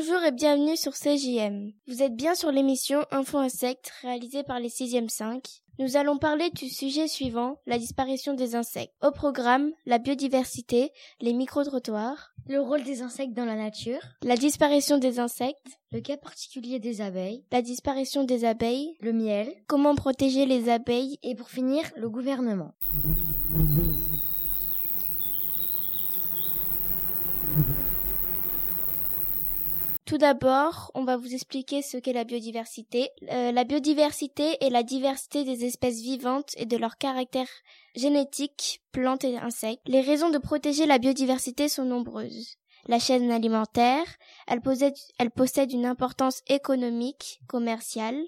Bonjour 0.00 0.22
et 0.22 0.32
bienvenue 0.32 0.78
sur 0.78 0.94
CJM. 0.94 1.72
Vous 1.86 2.02
êtes 2.02 2.16
bien 2.16 2.34
sur 2.34 2.50
l'émission 2.50 3.04
Info 3.10 3.36
Insectes 3.36 3.92
réalisée 4.00 4.42
par 4.42 4.58
les 4.58 4.70
6e 4.70 5.10
5. 5.10 5.46
Nous 5.78 5.98
allons 5.98 6.16
parler 6.16 6.48
du 6.48 6.70
sujet 6.70 7.06
suivant, 7.06 7.58
la 7.66 7.76
disparition 7.76 8.32
des 8.32 8.54
insectes. 8.54 8.94
Au 9.02 9.10
programme, 9.10 9.72
la 9.84 9.98
biodiversité, 9.98 10.90
les 11.20 11.34
micro-trottoirs, 11.34 12.32
le 12.48 12.60
rôle 12.60 12.82
des 12.82 13.02
insectes 13.02 13.34
dans 13.34 13.44
la 13.44 13.56
nature, 13.56 14.00
la 14.22 14.36
disparition 14.36 14.96
des 14.96 15.18
insectes, 15.18 15.78
le 15.92 16.00
cas 16.00 16.16
particulier 16.16 16.78
des 16.78 17.02
abeilles, 17.02 17.44
la 17.52 17.60
disparition 17.60 18.24
des 18.24 18.46
abeilles, 18.46 18.96
le 19.00 19.12
miel, 19.12 19.52
comment 19.66 19.94
protéger 19.94 20.46
les 20.46 20.70
abeilles 20.70 21.18
et 21.22 21.34
pour 21.34 21.50
finir, 21.50 21.82
le 21.96 22.08
gouvernement. 22.08 22.72
Tout 30.10 30.18
d'abord, 30.18 30.90
on 30.96 31.04
va 31.04 31.16
vous 31.16 31.34
expliquer 31.34 31.82
ce 31.82 31.96
qu'est 31.96 32.12
la 32.12 32.24
biodiversité. 32.24 33.10
Euh, 33.30 33.52
la 33.52 33.62
biodiversité 33.62 34.56
est 34.60 34.68
la 34.68 34.82
diversité 34.82 35.44
des 35.44 35.64
espèces 35.64 36.00
vivantes 36.00 36.50
et 36.56 36.66
de 36.66 36.76
leur 36.76 36.96
caractère 36.96 37.46
génétique, 37.94 38.82
plantes 38.90 39.22
et 39.22 39.38
insectes. 39.38 39.82
Les 39.86 40.00
raisons 40.00 40.30
de 40.30 40.38
protéger 40.38 40.86
la 40.86 40.98
biodiversité 40.98 41.68
sont 41.68 41.84
nombreuses. 41.84 42.56
La 42.88 42.98
chaîne 42.98 43.30
alimentaire, 43.30 44.04
elle 44.48 44.60
possède, 44.60 44.94
elle 45.20 45.30
possède 45.30 45.70
une 45.70 45.86
importance 45.86 46.42
économique, 46.48 47.40
commerciale. 47.46 48.20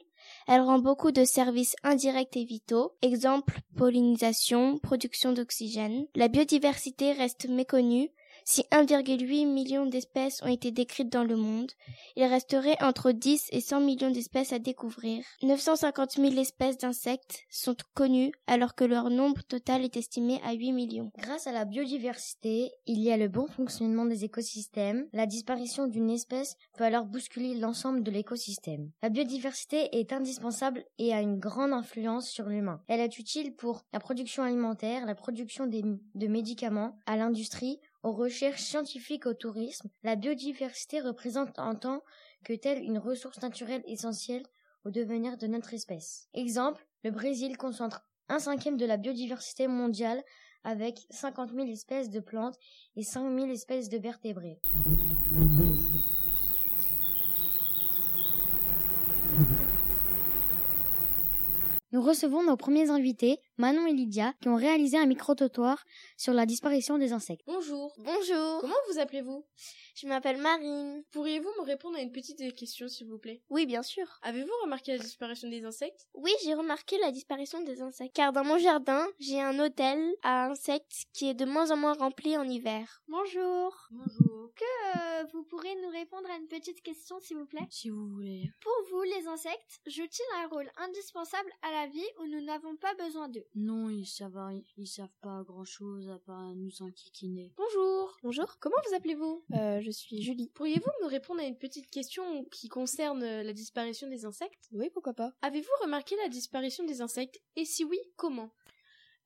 Elle 0.47 0.61
rend 0.61 0.79
beaucoup 0.79 1.11
de 1.11 1.25
services 1.25 1.75
indirects 1.83 2.37
et 2.37 2.45
vitaux, 2.45 2.93
exemple 3.03 3.59
pollinisation, 3.77 4.79
production 4.79 5.33
d'oxygène. 5.33 6.07
La 6.15 6.29
biodiversité 6.29 7.11
reste 7.11 7.49
méconnue 7.49 8.13
si 8.45 8.63
1,8 8.73 9.47
million 9.47 9.87
d'espèces 9.87 10.43
ont 10.43 10.49
été 10.49 10.71
décrites 10.71 11.13
dans 11.13 11.25
le 11.25 11.37
monde, 11.37 11.71
il 12.17 12.25
resterait 12.25 12.77
entre 12.81 13.13
10 13.13 13.49
et 13.53 13.61
100 13.61 13.81
millions 13.81 14.11
d'espèces 14.11 14.53
à 14.53 14.59
découvrir. 14.59 15.25
950 15.43 16.13
000 16.13 16.37
espèces 16.39 16.79
d'insectes 16.79 17.45
sont 17.51 17.77
connues 17.95 18.33
alors 18.47 18.75
que 18.75 18.85
leur 18.85 19.11
nombre 19.11 19.43
total 19.43 19.85
est 19.85 19.97
estimé 19.97 20.41
à 20.45 20.53
8 20.53 20.73
millions. 20.73 21.11
Grâce 21.19 21.47
à 21.47 21.53
la 21.53 21.65
biodiversité, 21.65 22.73
il 22.87 23.01
y 23.01 23.11
a 23.11 23.17
le 23.17 23.29
bon 23.29 23.47
fonctionnement 23.47 24.05
des 24.05 24.25
écosystèmes. 24.25 25.07
La 25.13 25.27
disparition 25.27 25.87
d'une 25.87 26.11
espèce 26.11 26.57
peut 26.77 26.85
alors 26.85 27.05
bousculer 27.05 27.55
l'ensemble 27.55 28.03
de 28.03 28.11
l'écosystème. 28.11 28.91
La 29.03 29.09
biodiversité 29.09 29.99
est 29.99 30.13
indispensable 30.13 30.85
et 30.99 31.13
a 31.13 31.21
une 31.21 31.39
grande 31.39 31.73
influence 31.73 32.29
sur 32.29 32.47
l'humain. 32.47 32.81
Elle 32.89 33.01
est 33.01 33.19
utile 33.19 33.55
pour 33.55 33.85
la 33.93 34.01
production 34.01 34.43
alimentaire, 34.43 35.07
la 35.07 35.15
production 35.15 35.67
de 35.67 36.27
médicaments, 36.27 36.99
à 37.07 37.17
l'industrie 37.17 37.79
aux 38.03 38.13
recherches 38.13 38.63
scientifiques 38.63 39.27
au 39.27 39.35
tourisme, 39.35 39.89
la 40.03 40.17
biodiversité 40.17 41.01
représente 41.01 41.59
en 41.59 41.75
tant 41.75 42.03
que 42.45 42.53
telle 42.53 42.83
une 42.83 42.99
ressource 42.99 43.41
naturelle 43.41 43.85
essentielle 43.87 44.45
au 44.85 44.91
devenir 44.91 45.37
de 45.37 45.47
notre 45.47 45.75
espèce. 45.75 46.29
Exemple, 46.35 46.87
le 47.05 47.11
Brésil 47.11 47.57
concentre 47.57 48.05
un 48.29 48.39
cinquième 48.39 48.77
de 48.77 48.87
la 48.87 48.97
biodiversité 48.97 49.69
mondiale 49.69 50.23
avec 50.65 50.99
50 51.11 51.51
000 51.53 51.67
espèces 51.69 52.11
de 52.11 52.21
plantes 52.21 52.57
et 52.97 53.03
5 53.03 53.39
000 53.39 53.51
espèces 53.51 53.89
de 53.89 53.99
vertébrés. 53.99 54.61
Nous 61.93 62.01
recevons 62.01 62.43
nos 62.43 62.57
premiers 62.57 62.91
invités, 62.91 63.39
Manon 63.59 63.87
et 63.87 63.93
Lydia, 63.93 64.33
qui 64.41 64.49
ont 64.49 64.57
réalisé 64.57 64.97
un 64.97 65.07
micro-trottoir 65.07 65.85
sur 66.17 66.33
la 66.33 66.47
disparition 66.47 66.99
des 66.99 67.13
insectes. 67.13 67.43
Bonjour. 67.47 67.93
Bonjour. 67.99 68.61
Comment 68.61 68.75
vous 68.91 68.99
appelez-vous? 68.99 69.45
Je 69.95 70.07
m'appelle 70.07 70.39
Marine. 70.39 71.05
Pourriez-vous 71.13 71.51
me 71.61 71.67
répondre 71.67 71.99
à 71.99 72.01
une 72.01 72.13
petite 72.13 72.55
question, 72.55 72.89
s'il 72.89 73.09
vous 73.09 73.19
plaît? 73.19 73.43
Oui, 73.51 73.67
bien 73.67 73.83
sûr. 73.83 74.07
Avez-vous 74.23 74.51
remarqué 74.63 74.93
la 74.93 74.99
disparition 74.99 75.51
des 75.51 75.65
insectes? 75.65 76.09
Oui, 76.15 76.33
j'ai 76.45 76.55
remarqué 76.55 76.99
la 76.99 77.13
disparition 77.13 77.63
des 77.63 77.83
insectes. 77.83 78.17
Car 78.17 78.33
dans 78.33 78.45
mon 78.45 78.59
jardin, 78.59 79.07
j'ai 79.19 79.41
un 79.41 79.59
hôtel 79.59 79.99
à 80.23 80.47
insectes 80.47 81.05
qui 81.13 81.29
est 81.29 81.35
de 81.35 81.45
moins 81.45 81.71
en 81.71 81.77
moins 81.77 81.93
rempli 81.93 82.39
en 82.39 82.45
hiver. 82.45 83.03
Bonjour. 83.07 83.89
Bonjour. 83.91 84.51
Que 84.57 84.99
euh, 84.99 85.25
vous 85.33 85.45
pourrez 85.45 85.75
nous 85.83 85.91
répondre 85.91 86.29
à 86.31 86.37
une 86.37 86.49
petite 86.49 86.83
question, 86.83 87.19
s'il 87.21 87.37
vous 87.37 87.47
plaît? 87.47 87.67
Si 87.71 87.91
vous 87.91 88.07
voulez. 88.09 88.51
Pour 88.61 88.73
vous, 88.91 89.03
les 89.03 89.27
insectes 89.27 89.81
jouent-ils 89.87 90.43
un 90.43 90.49
rôle 90.49 90.71
indispensable 90.79 91.51
à 91.63 91.71
la 91.71 91.87
vie 91.87 92.09
où 92.21 92.27
nous 92.27 92.45
n'avons 92.45 92.77
pas 92.77 92.95
besoin 92.95 93.29
d'eux? 93.29 93.42
Non, 93.55 93.89
ils 93.91 94.07
savent, 94.07 94.39
ils 94.77 94.87
savent 94.87 95.09
pas 95.21 95.43
grand 95.45 95.65
chose 95.65 96.09
à 96.09 96.19
part 96.19 96.55
nous 96.55 96.83
enquiquiner. 96.83 97.53
Bonjour. 97.57 98.17
Bonjour. 98.23 98.59
Comment 98.61 98.77
vous 98.89 98.95
appelez-vous? 98.95 99.45
Euh, 99.55 99.81
Je 99.81 99.91
suis 99.91 100.23
Julie. 100.23 100.51
Pourriez-vous 100.55 100.91
me 101.05 101.09
répondre 101.09 101.41
à 101.41 101.45
une 101.45 101.57
petite 101.59 101.91
question 101.91 102.45
qui 102.47 102.69
concerne 102.69 103.21
la 103.25 103.53
disparition 103.53 104.09
des 104.09 104.25
insectes? 104.25 104.69
Oui, 104.73 104.91
pourquoi 104.93 105.15
pas. 105.15 105.33
Avez-vous 105.43 105.69
remarqué 105.83 106.17
la 106.23 106.29
disparition 106.29 106.85
des 106.85 107.01
insectes? 107.03 107.41
Et 107.57 107.65
si 107.65 107.85
oui, 107.85 107.99
comment? 108.17 108.51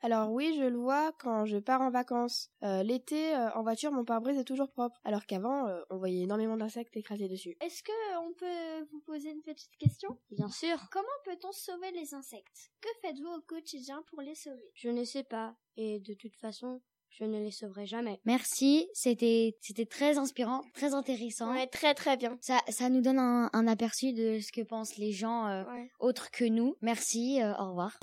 Alors 0.06 0.31
oui, 0.31 0.55
je 0.56 0.62
le 0.62 0.78
vois 0.78 1.11
quand 1.19 1.47
je 1.47 1.59
pars 1.59 1.81
en 1.81 1.91
vacances. 1.91 2.49
Euh, 2.62 2.84
l'été, 2.84 3.34
euh, 3.34 3.50
en 3.55 3.62
voiture, 3.62 3.91
mon 3.91 4.05
pare-brise 4.05 4.39
est 4.39 4.44
toujours 4.44 4.71
propre, 4.71 5.00
alors 5.05 5.27
qu'avant, 5.27 5.67
euh, 5.67 5.81
on 5.91 5.97
voyait 5.99 6.22
énormément 6.22 6.56
d'insectes 6.56 6.97
écrasés 6.97 7.27
dessus. 7.28 7.56
Est-ce 7.61 7.83
que 7.83 8.19
on 8.25 8.33
peut 8.34 8.87
vous 8.93 9.00
poser 9.00 9.31
une 9.31 9.43
petite 9.43 9.77
question? 9.78 10.16
Bien 10.31 10.49
sûr. 10.49 10.77
Comment 10.93 11.09
peut-on 11.25 11.50
sauver 11.50 11.91
les 11.91 12.15
insectes? 12.15 12.71
Que 12.81 12.89
faites-vous 13.03 13.33
au 13.33 13.41
quotidien 13.41 14.05
pour 14.09 14.21
les 14.22 14.37
sauver? 14.37 14.71
Je 14.75 14.91
ne 14.91 15.03
sais 15.03 15.25
pas, 15.25 15.56
et 15.77 15.99
de 15.99 16.15
toute 16.15 16.37
façon, 16.37 16.81
je 17.11 17.25
ne 17.25 17.39
les 17.41 17.50
sauverai 17.50 17.87
jamais. 17.87 18.21
Merci, 18.25 18.89
c'était 18.93 19.56
c'était 19.61 19.87
très 19.87 20.19
inspirant, 20.19 20.61
très 20.75 20.95
intéressant. 20.95 21.50
Ouais, 21.53 21.66
très 21.66 21.95
très 21.95 22.16
bien. 22.16 22.39
Ça 22.43 22.59
ça 22.69 22.91
nous 22.91 23.00
donne 23.00 23.19
un, 23.19 23.50
un 23.53 23.66
aperçu 23.66 24.12
de 24.12 24.39
ce 24.39 24.53
que 24.53 24.62
pensent 24.62 24.99
les 24.99 25.11
gens 25.11 25.47
Ouais. 25.65 25.91
autres 25.99 26.31
que 26.31 26.45
nous. 26.45 26.77
Merci, 26.81 27.41
au 27.59 27.69
revoir. 27.71 27.99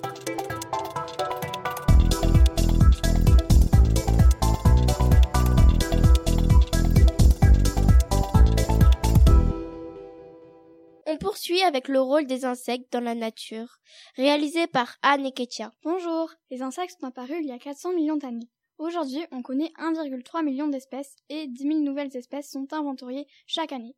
On 11.14 11.18
poursuit 11.18 11.62
avec 11.62 11.90
le 11.90 12.02
rôle 12.02 12.26
des 12.26 12.44
insectes 12.44 12.92
dans 12.92 13.00
la 13.00 13.14
nature, 13.14 13.78
réalisé 14.16 14.66
par 14.66 14.96
Anne 15.04 15.28
et 15.28 15.32
Ketia. 15.32 15.72
Bonjour, 15.84 16.32
les 16.50 16.64
insectes 16.64 16.98
sont 17.00 17.06
apparus 17.06 17.38
il 17.40 17.50
y 17.50 17.52
a 17.52 17.60
400 17.60 17.94
millions 17.94 18.16
d'années. 18.16 18.50
Aujourd'hui, 18.80 19.24
on 19.32 19.44
connaît 19.44 19.72
1,3 19.78 20.44
million 20.44 20.68
d'espèces 20.68 21.16
et 21.30 21.46
10 21.46 21.62
000 21.62 21.80
nouvelles 21.82 22.18
espèces 22.18 22.50
sont 22.50 22.66
inventoriées 22.74 23.28
chaque 23.46 23.74
année. 23.74 23.96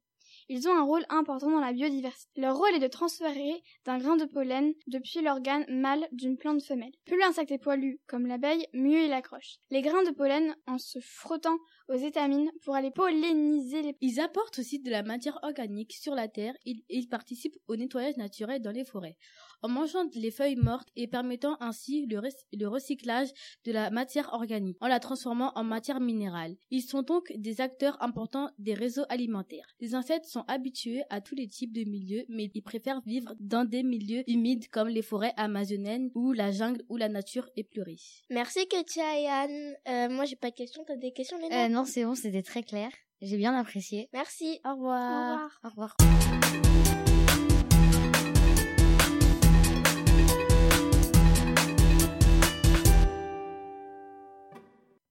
Ils 0.50 0.68
ont 0.68 0.76
un 0.76 0.84
rôle 0.84 1.06
important 1.08 1.50
dans 1.50 1.62
la 1.62 1.72
biodiversité. 1.72 2.42
Leur 2.42 2.58
rôle 2.58 2.76
est 2.76 2.80
de 2.80 2.88
transférer 2.88 3.64
d'un 3.86 3.98
grain 3.98 4.18
de 4.18 4.26
pollen 4.26 4.74
depuis 4.88 5.22
l'organe 5.22 5.66
mâle 5.70 6.10
d'une 6.12 6.36
plante 6.36 6.64
femelle. 6.64 6.92
Plus 7.06 7.18
l'insecte 7.18 7.52
est 7.52 7.58
poilu, 7.58 8.02
comme 8.08 8.28
l'abeille, 8.28 8.68
mieux 8.74 9.06
il 9.06 9.14
accroche. 9.14 9.60
Les 9.70 9.82
grains 9.82 10.04
de 10.04 10.12
pollen, 10.12 10.54
en 10.68 10.78
se 10.78 11.00
frottant 11.00 11.60
aux 11.88 11.96
étamines 11.96 12.50
pour 12.64 12.76
aller 12.76 12.92
polliniser 12.92 13.82
les... 13.82 13.96
Ils 14.02 14.20
apportent 14.20 14.60
aussi 14.60 14.80
de 14.80 14.90
la 14.90 15.04
matière 15.04 15.40
organique 15.44 15.94
sur 15.94 16.16
la 16.16 16.28
terre 16.28 16.56
et 16.66 16.76
ils 16.90 17.08
participent 17.08 17.58
au 17.68 17.76
nettoyage 17.76 18.18
naturel 18.18 18.62
dans 18.62 18.72
les 18.72 18.86
forêts, 18.86 19.18
en 19.62 19.70
mangeant 19.70 20.06
les 20.14 20.32
feuilles 20.32 20.56
mortes 20.56 20.90
et 20.96 21.08
permettant 21.08 21.58
ainsi 21.60 22.06
le, 22.06 22.22
le 22.54 22.68
recyclage 22.68 23.30
de 23.66 23.72
la 23.72 23.90
matière 23.90 24.34
organique, 24.34 24.78
en 24.82 24.88
la 24.88 25.00
transformant 25.00 25.52
en 25.56 25.64
matière 25.64 26.00
minérale. 26.00 26.56
Ils 26.72 26.82
sont 26.82 27.02
donc 27.02 27.32
des 27.36 27.62
acteurs 27.62 28.02
importants 28.02 28.50
des 28.58 28.74
réseaux 28.74 29.06
alimentaires. 29.10 29.68
Les 29.80 29.96
insectes 29.96 30.26
sont 30.26 30.44
habitués 30.48 31.04
à 31.10 31.22
tous 31.22 31.36
les 31.36 31.48
types 31.48 31.74
de 31.74 31.84
milieux, 31.90 32.26
mais 32.30 32.50
ils 32.54 32.62
préfèrent 32.62 33.02
vivre 33.06 33.36
dans 33.40 33.66
des 33.66 33.84
milieux 33.84 34.24
humides 34.28 34.68
comme 34.70 34.88
les 34.88 35.02
forêts 35.02 35.34
amazoniennes 35.38 36.10
où 36.16 36.32
la 36.32 36.52
jungle 36.52 36.84
ou 36.90 36.98
la 36.98 37.10
nature 37.10 37.50
est 37.56 37.64
plus 37.64 37.82
riche. 37.82 38.24
Merci 38.30 38.68
Ketia 38.68 39.20
et 39.20 39.28
Anne. 39.28 39.76
Euh, 39.88 40.10
moi 40.10 40.26
j'ai 40.26 40.36
pas 40.36 40.50
de 40.50 40.56
questions, 40.56 40.84
t'as 40.86 40.96
des 40.96 41.12
questions 41.12 41.38
Léna? 41.38 41.66
Euh, 41.66 41.70
non, 41.76 41.84
c'est 41.84 42.06
bon, 42.06 42.16
c'était 42.16 42.42
très 42.42 42.64
clair. 42.64 42.90
J'ai 43.22 43.36
bien 43.36 43.54
apprécié. 43.54 44.08
Merci. 44.14 44.62
Au 44.64 44.76
revoir. 44.76 45.60
Au 45.62 45.68
revoir. 45.68 45.96
Au 45.98 45.98
revoir. 45.98 45.98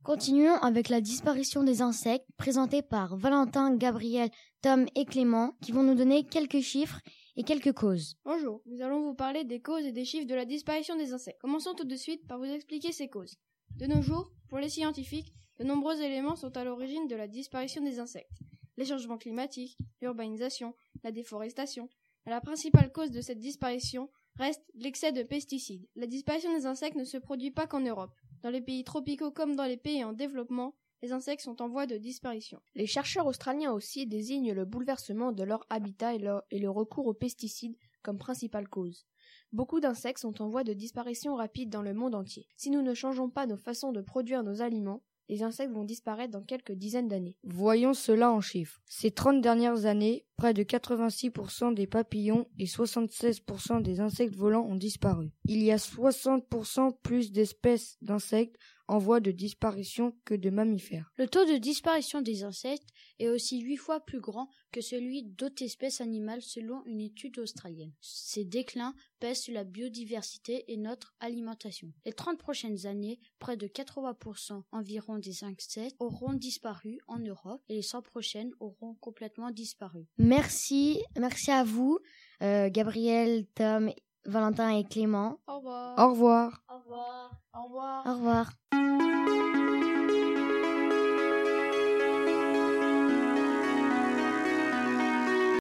Continuons 0.02 0.54
avec 0.62 0.88
la 0.88 1.02
disparition 1.02 1.64
des 1.64 1.82
insectes 1.82 2.26
présentée 2.38 2.80
par 2.80 3.18
Valentin, 3.18 3.76
Gabriel, 3.76 4.30
Tom 4.62 4.86
et 4.94 5.04
Clément 5.04 5.58
qui 5.60 5.72
vont 5.72 5.82
nous 5.82 5.94
donner 5.94 6.24
quelques 6.24 6.60
chiffres 6.60 7.00
et 7.36 7.42
quelques 7.42 7.74
causes. 7.74 8.16
Bonjour, 8.24 8.62
nous 8.64 8.80
allons 8.80 9.02
vous 9.02 9.14
parler 9.14 9.44
des 9.44 9.60
causes 9.60 9.84
et 9.84 9.92
des 9.92 10.06
chiffres 10.06 10.26
de 10.26 10.34
la 10.34 10.46
disparition 10.46 10.96
des 10.96 11.12
insectes. 11.12 11.40
Commençons 11.42 11.74
tout 11.74 11.84
de 11.84 11.96
suite 11.96 12.26
par 12.26 12.38
vous 12.38 12.44
expliquer 12.44 12.92
ces 12.92 13.08
causes. 13.08 13.36
De 13.76 13.84
nos 13.84 14.00
jours, 14.00 14.30
pour 14.48 14.58
les 14.58 14.70
scientifiques, 14.70 15.34
de 15.58 15.64
nombreux 15.64 16.00
éléments 16.00 16.36
sont 16.36 16.56
à 16.56 16.64
l'origine 16.64 17.06
de 17.06 17.16
la 17.16 17.28
disparition 17.28 17.82
des 17.82 18.00
insectes. 18.00 18.40
Les 18.76 18.84
changements 18.84 19.18
climatiques, 19.18 19.78
l'urbanisation, 20.00 20.74
la 21.04 21.12
déforestation. 21.12 21.88
La 22.26 22.40
principale 22.40 22.90
cause 22.90 23.10
de 23.10 23.20
cette 23.20 23.38
disparition 23.38 24.08
reste 24.36 24.64
l'excès 24.74 25.12
de 25.12 25.22
pesticides. 25.22 25.86
La 25.94 26.06
disparition 26.06 26.52
des 26.56 26.66
insectes 26.66 26.96
ne 26.96 27.04
se 27.04 27.18
produit 27.18 27.50
pas 27.50 27.66
qu'en 27.66 27.80
Europe. 27.80 28.14
Dans 28.42 28.50
les 28.50 28.62
pays 28.62 28.82
tropicaux 28.82 29.30
comme 29.30 29.54
dans 29.54 29.66
les 29.66 29.76
pays 29.76 30.02
en 30.02 30.12
développement, 30.12 30.74
les 31.02 31.12
insectes 31.12 31.42
sont 31.42 31.60
en 31.62 31.68
voie 31.68 31.86
de 31.86 31.98
disparition. 31.98 32.60
Les 32.74 32.86
chercheurs 32.86 33.26
australiens 33.26 33.72
aussi 33.72 34.06
désignent 34.06 34.54
le 34.54 34.64
bouleversement 34.64 35.32
de 35.32 35.44
leur 35.44 35.66
habitat 35.68 36.14
et, 36.14 36.18
le 36.58 36.70
recours 36.70 37.06
aux 37.06 37.14
pesticides 37.14 37.76
comme 38.02 38.18
principale 38.18 38.68
cause. 38.68 39.06
Beaucoup 39.52 39.80
d'insectes 39.80 40.20
sont 40.20 40.42
en 40.42 40.48
voie 40.48 40.64
de 40.64 40.72
disparition 40.72 41.36
rapide 41.36 41.70
dans 41.70 41.82
le 41.82 41.94
monde 41.94 42.14
entier. 42.14 42.48
Si 42.56 42.70
nous 42.70 42.82
ne 42.82 42.94
changeons 42.94 43.30
pas 43.30 43.46
nos 43.46 43.56
façons 43.56 43.92
de 43.92 44.00
produire 44.00 44.42
nos 44.42 44.62
aliments, 44.62 45.02
les 45.28 45.42
insectes 45.42 45.72
vont 45.72 45.84
disparaître 45.84 46.32
dans 46.32 46.42
quelques 46.42 46.72
dizaines 46.72 47.08
d'années. 47.08 47.36
Voyons 47.44 47.94
cela 47.94 48.30
en 48.30 48.40
chiffres. 48.40 48.80
Ces 48.86 49.10
30 49.10 49.40
dernières 49.40 49.86
années, 49.86 50.26
près 50.36 50.54
de 50.54 50.62
86% 50.62 51.74
des 51.74 51.86
papillons 51.86 52.46
et 52.58 52.66
76% 52.66 53.82
des 53.82 54.00
insectes 54.00 54.36
volants 54.36 54.66
ont 54.66 54.76
disparu. 54.76 55.30
Il 55.46 55.62
y 55.62 55.72
a 55.72 55.76
60% 55.76 56.96
plus 57.02 57.32
d'espèces 57.32 57.96
d'insectes 58.02 58.56
en 58.88 58.98
voie 58.98 59.20
de 59.20 59.30
disparition 59.30 60.14
que 60.24 60.34
de 60.34 60.50
mammifères. 60.50 61.10
Le 61.16 61.26
taux 61.26 61.44
de 61.44 61.56
disparition 61.56 62.20
des 62.20 62.44
insectes 62.44 62.88
est 63.18 63.28
aussi 63.28 63.60
huit 63.60 63.76
fois 63.76 64.00
plus 64.00 64.20
grand 64.20 64.48
que 64.72 64.80
celui 64.80 65.22
d'autres 65.22 65.62
espèces 65.62 66.00
animales 66.00 66.42
selon 66.42 66.84
une 66.84 67.00
étude 67.00 67.38
australienne. 67.38 67.92
Ces 68.00 68.44
déclins 68.44 68.94
pèsent 69.20 69.42
sur 69.42 69.54
la 69.54 69.64
biodiversité 69.64 70.64
et 70.72 70.76
notre 70.76 71.14
alimentation. 71.20 71.92
Les 72.04 72.12
30 72.12 72.38
prochaines 72.38 72.86
années, 72.86 73.20
près 73.38 73.56
de 73.56 73.66
80% 73.66 74.62
environ 74.72 75.18
des 75.18 75.44
insectes 75.44 75.96
auront 75.98 76.34
disparu 76.34 76.98
en 77.06 77.18
Europe 77.18 77.62
et 77.68 77.74
les 77.74 77.82
100 77.82 78.02
prochaines 78.02 78.52
auront 78.60 78.94
complètement 78.94 79.50
disparu. 79.50 80.06
Merci, 80.18 81.00
merci 81.18 81.50
à 81.50 81.64
vous, 81.64 81.98
euh, 82.42 82.68
Gabriel, 82.70 83.46
Tom 83.54 83.90
Valentin 84.26 84.70
et 84.70 84.84
Clément. 84.84 85.38
Au 85.46 85.56
revoir. 85.56 85.98
Au 85.98 86.10
revoir. 86.10 86.62
Au 86.68 86.78
revoir. 86.78 87.30
Au 87.54 87.64
revoir. 87.64 88.06
Au 88.06 88.12
revoir. 88.12 88.50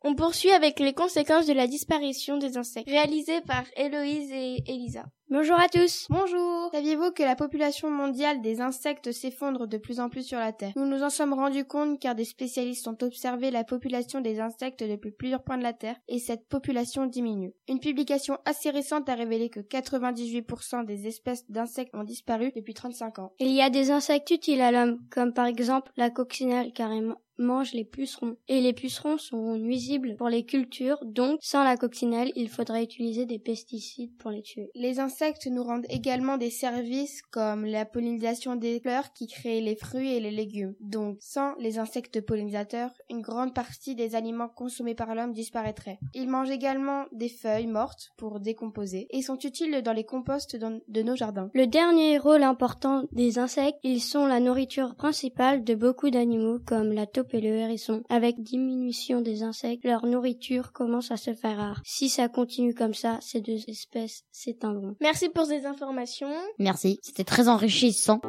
On 0.06 0.16
poursuit 0.16 0.52
avec 0.52 0.80
les 0.80 0.94
conséquences 0.94 1.48
de 1.48 1.54
la 1.54 1.66
disparition 1.66 2.38
des 2.38 2.58
insectes, 2.58 2.90
réalisé 2.90 3.42
par 3.42 3.64
Héloïse 3.76 4.32
et 4.32 4.64
Elisa. 4.68 5.06
Bonjour 5.34 5.60
à 5.60 5.68
tous. 5.68 6.06
Bonjour. 6.12 6.70
Saviez-vous 6.74 7.10
que 7.10 7.24
la 7.24 7.36
population 7.36 7.90
mondiale 7.90 8.44
des 8.44 8.62
insectes 8.62 9.12
s'effondre 9.12 9.66
de 9.66 9.80
plus 9.80 10.00
en 10.00 10.08
plus 10.08 10.22
sur 10.22 10.38
la 10.38 10.52
Terre? 10.54 10.74
Nous 10.76 10.86
nous 10.86 11.02
en 11.02 11.10
sommes 11.10 11.34
rendus 11.34 11.66
compte 11.66 12.00
car 12.00 12.14
des 12.14 12.24
spécialistes 12.24 12.88
ont 12.88 12.98
observé 13.02 13.50
la 13.50 13.64
population 13.64 14.22
des 14.22 14.40
insectes 14.40 14.84
depuis 14.84 15.10
plusieurs 15.10 15.42
points 15.42 15.58
de 15.58 15.64
la 15.64 15.74
Terre 15.74 15.96
et 16.08 16.20
cette 16.20 16.48
population 16.48 17.08
diminue. 17.08 17.56
Une 17.68 17.80
publication 17.80 18.38
assez 18.46 18.70
récente 18.70 19.10
a 19.10 19.16
révélé 19.16 19.50
que 19.50 19.60
98% 19.60 20.86
des 20.86 21.08
espèces 21.08 21.50
d'insectes 21.50 21.96
ont 21.96 22.04
disparu 22.04 22.52
depuis 22.56 22.76
35 22.76 23.18
ans. 23.18 23.34
Il 23.40 23.54
y 23.54 23.64
a 23.64 23.72
des 23.72 23.90
insectes 23.90 24.30
utiles 24.30 24.62
à 24.62 24.72
l'homme, 24.72 25.00
comme 25.10 25.34
par 25.34 25.48
exemple 25.48 25.92
la 25.98 26.12
coccinelle 26.12 26.74
carrément 26.74 27.16
mange 27.38 27.74
les 27.74 27.86
pucerons. 27.86 28.38
Et 28.48 28.62
les 28.62 28.74
pucerons 28.74 29.18
sont 29.18 29.58
nuisibles 29.58 30.16
pour 30.18 30.30
les 30.30 30.46
cultures, 30.46 31.00
donc 31.04 31.40
sans 31.42 31.64
la 31.64 31.78
coccinelle, 31.78 32.32
il 32.36 32.50
faudrait 32.50 32.84
utiliser 32.84 33.26
des 33.26 33.40
pesticides 33.40 34.16
pour 34.18 34.32
les 34.32 34.42
tuer. 34.42 34.70
Les 34.76 35.00
insectes 35.00 35.23
nous 35.48 35.64
rendent 35.64 35.86
également 35.90 36.38
des 36.38 36.50
services 36.50 37.22
comme 37.22 37.66
la 37.66 37.86
pollinisation 37.86 38.56
des 38.56 38.80
fleurs 38.80 39.14
qui 39.14 39.28
créent 39.28 39.62
les 39.62 39.76
fruits 39.76 40.14
et 40.14 40.20
les 40.20 40.32
légumes. 40.32 40.76
Donc 40.82 41.18
sans 41.22 41.56
les 41.60 41.80
insectes 41.80 42.22
pollinisateurs, 42.22 42.92
une 43.10 43.22
grande 43.22 43.54
partie 43.54 43.96
des 43.96 44.16
aliments 44.16 44.50
consommés 44.50 44.96
par 44.96 45.16
l'homme 45.16 45.34
disparaîtrait. 45.34 46.00
Ils 46.14 46.30
mangent 46.30 46.50
également 46.52 47.06
des 47.12 47.30
feuilles 47.30 47.68
mortes 47.68 48.12
pour 48.18 48.40
décomposer 48.40 49.08
et 49.12 49.22
sont 49.22 49.38
utiles 49.38 49.82
dans 49.82 49.94
les 49.94 50.04
composts 50.04 50.56
de 50.56 51.02
nos 51.02 51.16
jardins. 51.16 51.50
Le 51.54 51.68
dernier 51.68 52.18
rôle 52.18 52.44
important 52.44 53.04
des 53.12 53.40
insectes, 53.40 53.80
ils 53.84 54.02
sont 54.02 54.26
la 54.26 54.40
nourriture 54.40 54.96
principale 54.96 55.64
de 55.64 55.76
beaucoup 55.76 56.10
d'animaux 56.10 56.60
comme 56.66 56.92
la 56.92 57.06
taupe 57.06 57.34
et 57.34 57.42
le 57.42 57.50
hérisson. 57.50 58.04
Avec 58.10 58.42
diminution 58.42 59.22
des 59.22 59.44
insectes, 59.44 59.86
leur 59.86 60.06
nourriture 60.06 60.74
commence 60.74 61.12
à 61.12 61.18
se 61.18 61.34
faire 61.34 61.58
rare. 61.58 61.82
Si 61.86 62.10
ça 62.10 62.28
continue 62.28 62.74
comme 62.74 62.94
ça, 62.94 63.20
ces 63.22 63.42
deux 63.42 63.60
espèces 63.68 64.24
s'éteindront. 64.32 64.96
Merci 65.04 65.28
pour 65.28 65.46
ces 65.46 65.66
informations. 65.66 66.34
Merci, 66.60 66.98
c'était 67.02 67.26
très 67.26 67.50
enrichissant. 67.50 68.22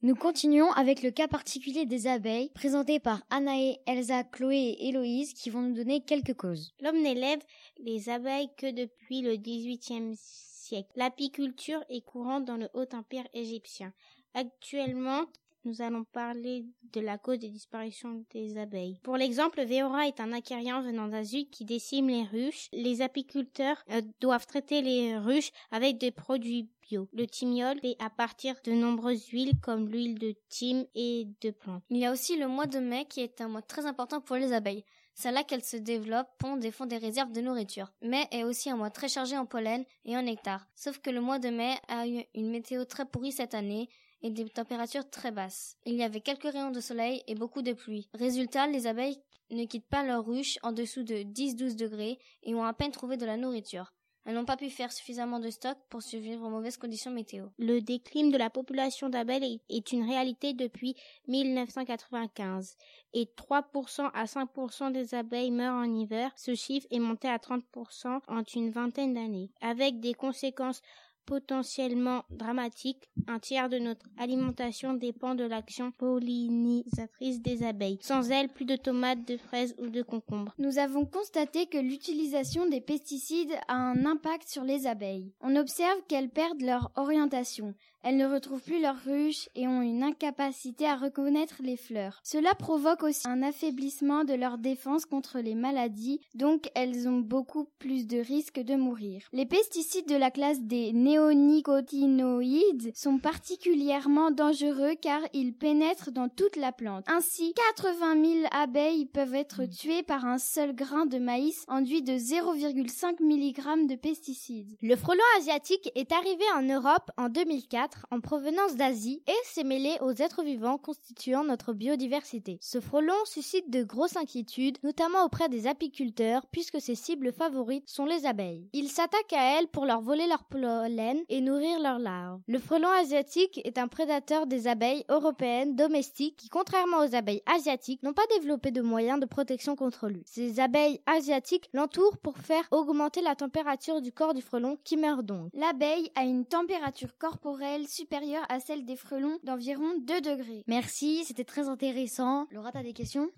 Nous 0.00 0.14
continuons 0.14 0.72
avec 0.72 1.02
le 1.02 1.10
cas 1.10 1.28
particulier 1.28 1.84
des 1.84 2.06
abeilles, 2.06 2.48
présenté 2.54 2.98
par 2.98 3.20
Anaé, 3.28 3.76
Elsa, 3.86 4.24
Chloé 4.24 4.56
et 4.56 4.88
Héloïse, 4.88 5.34
qui 5.34 5.50
vont 5.50 5.60
nous 5.60 5.74
donner 5.74 6.00
quelques 6.00 6.32
causes. 6.32 6.72
L'homme 6.80 7.02
n'élève 7.02 7.40
les 7.78 8.08
abeilles 8.08 8.48
que 8.56 8.70
depuis 8.70 9.20
le 9.20 9.36
XVIIIe 9.36 10.16
siècle. 10.16 10.88
L'apiculture 10.96 11.84
est 11.90 12.00
courante 12.00 12.46
dans 12.46 12.56
le 12.56 12.70
Haut 12.72 12.88
Empire 12.94 13.28
égyptien. 13.34 13.92
Actuellement, 14.32 15.26
nous 15.64 15.82
allons 15.82 16.04
parler 16.04 16.64
de 16.92 17.00
la 17.00 17.18
cause 17.18 17.38
des 17.38 17.48
disparitions 17.48 18.24
des 18.32 18.58
abeilles. 18.58 18.98
Pour 19.02 19.16
l'exemple, 19.16 19.62
Véora 19.64 20.06
est 20.06 20.20
un 20.20 20.32
acarian 20.32 20.82
venant 20.82 21.08
d'Asie 21.08 21.48
qui 21.48 21.64
décime 21.64 22.08
les 22.08 22.24
ruches. 22.24 22.68
Les 22.72 23.02
apiculteurs 23.02 23.82
euh, 23.90 24.02
doivent 24.20 24.46
traiter 24.46 24.82
les 24.82 25.16
ruches 25.18 25.50
avec 25.70 25.98
des 25.98 26.10
produits 26.10 26.68
bio. 26.82 27.08
Le 27.12 27.26
thymiol 27.26 27.78
fait 27.80 27.96
à 27.98 28.10
partir 28.10 28.54
de 28.64 28.72
nombreuses 28.72 29.26
huiles 29.26 29.58
comme 29.62 29.88
l'huile 29.88 30.18
de 30.18 30.34
thym 30.48 30.86
et 30.94 31.28
de 31.40 31.50
plantes. 31.50 31.84
Il 31.90 31.98
y 31.98 32.06
a 32.06 32.12
aussi 32.12 32.36
le 32.36 32.48
mois 32.48 32.66
de 32.66 32.78
mai 32.78 33.06
qui 33.06 33.20
est 33.20 33.40
un 33.40 33.48
mois 33.48 33.62
très 33.62 33.86
important 33.86 34.20
pour 34.20 34.36
les 34.36 34.52
abeilles. 34.52 34.84
C'est 35.14 35.32
là 35.32 35.44
qu'elles 35.44 35.64
se 35.64 35.76
développent, 35.76 36.30
pondent 36.38 36.64
et 36.64 36.70
font 36.70 36.86
des 36.86 36.96
réserves 36.96 37.32
de 37.32 37.42
nourriture. 37.42 37.92
Mai 38.00 38.26
est 38.30 38.44
aussi 38.44 38.70
un 38.70 38.76
mois 38.76 38.90
très 38.90 39.08
chargé 39.08 39.36
en 39.36 39.44
pollen 39.44 39.84
et 40.04 40.16
en 40.16 40.22
nectar. 40.22 40.66
Sauf 40.74 40.98
que 40.98 41.10
le 41.10 41.20
mois 41.20 41.38
de 41.38 41.50
mai 41.50 41.74
a 41.88 42.08
eu 42.08 42.22
une 42.34 42.50
météo 42.50 42.84
très 42.84 43.04
pourrie 43.04 43.32
cette 43.32 43.54
année 43.54 43.88
et 44.22 44.30
des 44.30 44.48
températures 44.48 45.08
très 45.08 45.30
basses. 45.30 45.76
Il 45.86 45.94
y 45.94 46.02
avait 46.02 46.20
quelques 46.20 46.50
rayons 46.50 46.70
de 46.70 46.80
soleil 46.80 47.22
et 47.26 47.34
beaucoup 47.34 47.62
de 47.62 47.72
pluie. 47.72 48.08
Résultat, 48.14 48.66
les 48.66 48.86
abeilles 48.86 49.20
ne 49.50 49.64
quittent 49.64 49.88
pas 49.88 50.04
leur 50.04 50.24
ruche 50.24 50.58
en 50.62 50.72
dessous 50.72 51.02
de 51.02 51.16
10-12 51.16 51.76
degrés 51.76 52.18
et 52.42 52.54
ont 52.54 52.64
à 52.64 52.72
peine 52.72 52.92
trouvé 52.92 53.16
de 53.16 53.26
la 53.26 53.36
nourriture. 53.36 53.92
Elles 54.26 54.34
n'ont 54.34 54.44
pas 54.44 54.58
pu 54.58 54.68
faire 54.68 54.92
suffisamment 54.92 55.40
de 55.40 55.48
stock 55.48 55.78
pour 55.88 56.02
survivre 56.02 56.44
aux 56.44 56.50
mauvaises 56.50 56.76
conditions 56.76 57.10
météo. 57.10 57.46
Le 57.58 57.80
déclin 57.80 58.28
de 58.28 58.36
la 58.36 58.50
population 58.50 59.08
d'abeilles 59.08 59.60
est 59.70 59.92
une 59.92 60.06
réalité 60.06 60.52
depuis 60.52 60.94
1995 61.26 62.76
et 63.14 63.24
3% 63.24 64.10
à 64.12 64.24
5% 64.26 64.92
des 64.92 65.14
abeilles 65.14 65.50
meurent 65.50 65.74
en 65.74 65.94
hiver. 65.94 66.30
Ce 66.36 66.54
chiffre 66.54 66.86
est 66.90 66.98
monté 66.98 67.28
à 67.28 67.38
30% 67.38 68.20
en 68.28 68.42
une 68.54 68.70
vingtaine 68.70 69.14
d'années, 69.14 69.50
avec 69.62 70.00
des 70.00 70.14
conséquences 70.14 70.82
potentiellement 71.30 72.24
dramatique, 72.30 73.08
un 73.28 73.38
tiers 73.38 73.68
de 73.68 73.78
notre 73.78 74.04
alimentation 74.18 74.94
dépend 74.94 75.36
de 75.36 75.44
l'action 75.44 75.92
pollinisatrice 75.92 77.40
des 77.40 77.62
abeilles. 77.62 78.00
Sans 78.02 78.32
elles, 78.32 78.48
plus 78.48 78.64
de 78.64 78.74
tomates, 78.74 79.28
de 79.28 79.36
fraises 79.36 79.76
ou 79.78 79.90
de 79.90 80.02
concombres. 80.02 80.52
Nous 80.58 80.78
avons 80.78 81.06
constaté 81.06 81.66
que 81.66 81.78
l'utilisation 81.78 82.68
des 82.68 82.80
pesticides 82.80 83.54
a 83.68 83.76
un 83.76 84.06
impact 84.06 84.48
sur 84.48 84.64
les 84.64 84.88
abeilles. 84.88 85.32
On 85.40 85.54
observe 85.54 86.02
qu'elles 86.08 86.30
perdent 86.30 86.62
leur 86.62 86.90
orientation. 86.96 87.74
Elles 88.02 88.16
ne 88.16 88.26
retrouvent 88.26 88.62
plus 88.62 88.80
leurs 88.80 89.02
ruches 89.04 89.50
et 89.54 89.68
ont 89.68 89.82
une 89.82 90.02
incapacité 90.02 90.86
à 90.86 90.96
reconnaître 90.96 91.56
les 91.60 91.76
fleurs. 91.76 92.18
Cela 92.22 92.54
provoque 92.54 93.02
aussi 93.02 93.28
un 93.28 93.42
affaiblissement 93.42 94.24
de 94.24 94.32
leur 94.32 94.56
défense 94.56 95.04
contre 95.04 95.40
les 95.40 95.54
maladies, 95.54 96.20
donc 96.34 96.70
elles 96.74 97.08
ont 97.08 97.18
beaucoup 97.18 97.66
plus 97.78 98.06
de 98.06 98.18
risques 98.18 98.60
de 98.60 98.74
mourir. 98.74 99.22
Les 99.32 99.44
pesticides 99.44 100.08
de 100.08 100.16
la 100.16 100.30
classe 100.30 100.62
des 100.62 100.92
néonicotinoïdes 100.92 102.96
sont 102.96 103.18
particulièrement 103.18 104.30
dangereux 104.30 104.94
car 105.00 105.20
ils 105.34 105.52
pénètrent 105.52 106.10
dans 106.10 106.30
toute 106.30 106.56
la 106.56 106.72
plante. 106.72 107.04
Ainsi, 107.06 107.52
80 107.76 108.24
000 108.24 108.46
abeilles 108.50 109.06
peuvent 109.06 109.34
être 109.34 109.66
tuées 109.66 110.02
par 110.02 110.24
un 110.24 110.38
seul 110.38 110.74
grain 110.74 111.04
de 111.04 111.18
maïs 111.18 111.64
enduit 111.68 112.02
de 112.02 112.14
0,5 112.14 113.22
mg 113.22 113.86
de 113.86 113.96
pesticides. 113.96 114.74
Le 114.80 114.96
frelon 114.96 115.20
asiatique 115.38 115.90
est 115.94 116.12
arrivé 116.12 116.44
en 116.56 116.62
Europe 116.62 117.10
en 117.18 117.28
2004 117.28 117.89
en 118.10 118.20
provenance 118.20 118.76
d'Asie 118.76 119.22
et 119.26 119.44
s'est 119.44 119.64
mêlé 119.64 119.96
aux 120.00 120.12
êtres 120.12 120.42
vivants 120.42 120.78
constituant 120.78 121.44
notre 121.44 121.72
biodiversité. 121.72 122.58
Ce 122.60 122.80
frelon 122.80 123.14
suscite 123.24 123.70
de 123.70 123.82
grosses 123.82 124.16
inquiétudes, 124.16 124.78
notamment 124.82 125.24
auprès 125.24 125.48
des 125.48 125.66
apiculteurs, 125.66 126.46
puisque 126.50 126.80
ses 126.80 126.94
cibles 126.94 127.32
favorites 127.32 127.88
sont 127.88 128.06
les 128.06 128.26
abeilles. 128.26 128.68
Il 128.72 128.88
s'attaque 128.88 129.32
à 129.32 129.58
elles 129.58 129.68
pour 129.68 129.86
leur 129.86 130.00
voler 130.00 130.26
leur 130.26 130.44
pollen 130.44 131.18
et 131.28 131.40
nourrir 131.40 131.80
leurs 131.80 131.98
larves. 131.98 132.40
Le 132.46 132.58
frelon 132.58 132.88
asiatique 132.88 133.60
est 133.64 133.78
un 133.78 133.88
prédateur 133.88 134.46
des 134.46 134.66
abeilles 134.66 135.04
européennes 135.08 135.76
domestiques 135.76 136.36
qui, 136.36 136.48
contrairement 136.48 136.98
aux 136.98 137.14
abeilles 137.14 137.42
asiatiques, 137.46 138.02
n'ont 138.02 138.12
pas 138.12 138.26
développé 138.36 138.70
de 138.70 138.82
moyens 138.82 139.20
de 139.20 139.26
protection 139.26 139.76
contre 139.76 140.08
lui. 140.08 140.22
Ces 140.26 140.60
abeilles 140.60 141.00
asiatiques 141.06 141.68
l'entourent 141.72 142.18
pour 142.18 142.38
faire 142.38 142.66
augmenter 142.70 143.22
la 143.22 143.34
température 143.34 144.00
du 144.00 144.12
corps 144.12 144.34
du 144.34 144.42
frelon 144.42 144.78
qui 144.84 144.96
meurt 144.96 145.24
donc. 145.24 145.50
L'abeille 145.54 146.10
a 146.14 146.24
une 146.24 146.44
température 146.44 147.16
corporelle 147.18 147.79
supérieure 147.86 148.44
à 148.48 148.60
celle 148.60 148.84
des 148.84 148.96
frelons 148.96 149.38
d'environ 149.44 149.98
2 150.06 150.20
degrés. 150.20 150.64
Merci, 150.66 151.24
c'était 151.24 151.44
très 151.44 151.68
intéressant. 151.68 152.46
Laura, 152.50 152.72
t'as 152.72 152.82
des 152.82 152.92
questions? 152.92 153.30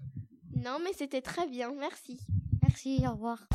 Non, 0.56 0.78
mais 0.84 0.92
c'était 0.92 1.22
très 1.22 1.46
bien, 1.46 1.72
merci. 1.78 2.20
Merci, 2.62 3.02
au 3.06 3.12
revoir. 3.12 3.46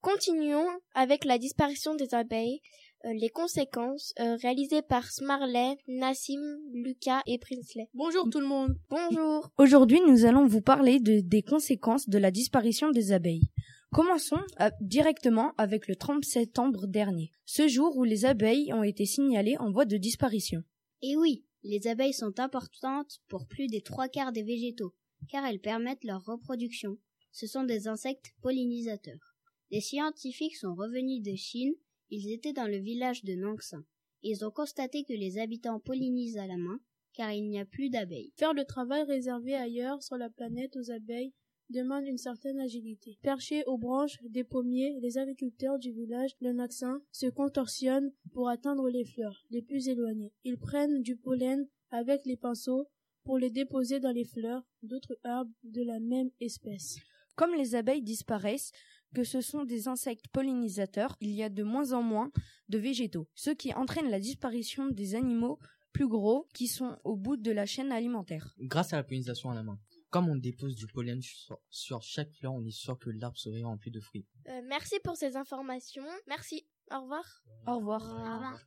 Continuons 0.00 0.68
avec 0.94 1.24
la 1.24 1.38
disparition 1.38 1.94
des 1.94 2.14
abeilles, 2.14 2.60
les 3.04 3.30
conséquences 3.30 4.12
euh, 4.20 4.36
réalisées 4.36 4.82
par 4.82 5.10
Smarley, 5.10 5.76
Nassim, 5.88 6.40
Lucas 6.72 7.20
et 7.26 7.38
Prinsley. 7.38 7.88
Bonjour 7.94 8.28
tout 8.30 8.40
le 8.40 8.46
monde. 8.46 8.76
Bonjour. 8.88 9.50
Aujourd'hui, 9.58 10.00
nous 10.06 10.24
allons 10.24 10.46
vous 10.46 10.60
parler 10.60 11.00
de- 11.00 11.20
des 11.20 11.42
conséquences 11.42 12.08
de 12.08 12.18
la 12.18 12.30
disparition 12.30 12.90
des 12.90 13.12
abeilles. 13.12 13.48
Commençons 13.92 14.40
euh, 14.60 14.70
directement 14.80 15.52
avec 15.58 15.88
le 15.88 15.96
30 15.96 16.24
septembre 16.24 16.86
dernier, 16.86 17.30
ce 17.44 17.68
jour 17.68 17.96
où 17.96 18.04
les 18.04 18.24
abeilles 18.24 18.72
ont 18.72 18.82
été 18.84 19.04
signalées 19.04 19.56
en 19.58 19.70
voie 19.70 19.84
de 19.84 19.96
disparition. 19.96 20.62
Et 21.02 21.16
oui, 21.16 21.44
les 21.62 21.86
abeilles 21.88 22.14
sont 22.14 22.38
importantes 22.38 23.18
pour 23.28 23.46
plus 23.46 23.66
des 23.66 23.82
trois 23.82 24.08
quarts 24.08 24.32
des 24.32 24.44
végétaux, 24.44 24.94
car 25.28 25.44
elles 25.44 25.60
permettent 25.60 26.04
leur 26.04 26.24
reproduction. 26.24 26.96
Ce 27.32 27.46
sont 27.46 27.64
des 27.64 27.88
insectes 27.88 28.32
pollinisateurs. 28.40 29.34
Les 29.70 29.80
scientifiques 29.80 30.56
sont 30.56 30.74
revenus 30.74 31.22
de 31.22 31.34
Chine, 31.34 31.72
ils 32.12 32.30
étaient 32.30 32.52
dans 32.52 32.68
le 32.68 32.76
village 32.76 33.24
de 33.24 33.34
Nangsan. 33.34 33.82
Ils 34.22 34.44
ont 34.44 34.50
constaté 34.50 35.02
que 35.02 35.14
les 35.14 35.38
habitants 35.38 35.80
pollinisent 35.80 36.36
à 36.36 36.46
la 36.46 36.58
main, 36.58 36.78
car 37.14 37.32
il 37.32 37.48
n'y 37.48 37.58
a 37.58 37.64
plus 37.64 37.88
d'abeilles. 37.88 38.32
Faire 38.36 38.52
le 38.52 38.64
travail 38.64 39.02
réservé 39.04 39.54
ailleurs 39.54 40.02
sur 40.02 40.18
la 40.18 40.28
planète 40.28 40.76
aux 40.76 40.90
abeilles 40.90 41.32
demande 41.70 42.06
une 42.06 42.18
certaine 42.18 42.60
agilité. 42.60 43.18
Perchés 43.22 43.64
aux 43.64 43.78
branches 43.78 44.18
des 44.28 44.44
pommiers, 44.44 44.98
les 45.00 45.16
agriculteurs 45.16 45.78
du 45.78 45.90
village 45.90 46.36
de 46.42 46.50
Naxin 46.52 47.00
se 47.12 47.26
contorsionnent 47.26 48.12
pour 48.34 48.50
atteindre 48.50 48.90
les 48.90 49.06
fleurs 49.06 49.42
les 49.50 49.62
plus 49.62 49.88
éloignées. 49.88 50.34
Ils 50.44 50.58
prennent 50.58 51.00
du 51.00 51.16
pollen 51.16 51.66
avec 51.90 52.26
les 52.26 52.36
pinceaux 52.36 52.88
pour 53.24 53.38
les 53.38 53.50
déposer 53.50 54.00
dans 54.00 54.12
les 54.12 54.26
fleurs 54.26 54.62
d'autres 54.82 55.16
arbres 55.24 55.52
de 55.62 55.82
la 55.82 55.98
même 55.98 56.30
espèce. 56.40 56.98
Comme 57.36 57.54
les 57.54 57.74
abeilles 57.74 58.02
disparaissent, 58.02 58.72
que 59.14 59.24
ce 59.24 59.40
sont 59.40 59.64
des 59.64 59.88
insectes 59.88 60.28
pollinisateurs, 60.28 61.16
il 61.20 61.30
y 61.30 61.42
a 61.42 61.48
de 61.48 61.62
moins 61.62 61.92
en 61.92 62.02
moins 62.02 62.30
de 62.68 62.78
végétaux, 62.78 63.28
ce 63.34 63.50
qui 63.50 63.72
entraîne 63.74 64.10
la 64.10 64.20
disparition 64.20 64.88
des 64.88 65.14
animaux 65.14 65.58
plus 65.92 66.08
gros 66.08 66.48
qui 66.54 66.68
sont 66.68 66.98
au 67.04 67.16
bout 67.16 67.36
de 67.36 67.50
la 67.50 67.66
chaîne 67.66 67.92
alimentaire. 67.92 68.54
Grâce 68.58 68.92
à 68.92 68.96
la 68.96 69.04
pollinisation 69.04 69.50
à 69.50 69.54
la 69.54 69.62
main. 69.62 69.78
Comme 70.10 70.28
on 70.28 70.36
dépose 70.36 70.74
du 70.74 70.86
pollen 70.86 71.22
sur, 71.22 71.58
sur 71.70 72.02
chaque 72.02 72.32
fleur, 72.32 72.52
on 72.52 72.64
est 72.64 72.70
sûr 72.70 72.98
que 72.98 73.10
l'arbre 73.10 73.38
serait 73.38 73.62
rempli 73.62 73.90
de 73.90 74.00
fruits. 74.00 74.26
Euh, 74.48 74.60
merci 74.66 74.96
pour 75.02 75.16
ces 75.16 75.36
informations. 75.36 76.04
Merci. 76.26 76.66
Au 76.90 77.00
revoir. 77.00 77.24
Au 77.66 77.78
revoir. 77.78 78.58